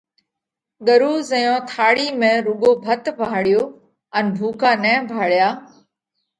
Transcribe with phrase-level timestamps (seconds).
[0.87, 3.63] ڳرُو زئيون ٿاۯِي ۾ رُوڳو ڀت ڀاۯيو
[4.17, 5.49] ان ڀُوڪا نئہ ڀاۯيا